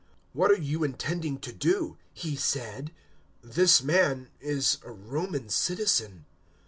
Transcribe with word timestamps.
"What 0.33 0.49
are 0.49 0.57
you 0.57 0.83
intending 0.83 1.37
to 1.41 1.53
do?" 1.53 1.95
he 2.11 2.35
said. 2.35 2.91
"This 3.43 3.83
man 3.83 4.29
is 4.39 4.79
a 4.83 4.89
Roman 4.91 5.47
citizen." 5.49 6.25